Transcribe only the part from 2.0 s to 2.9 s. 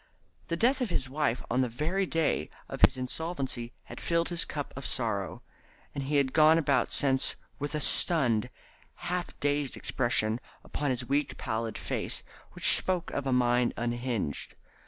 day of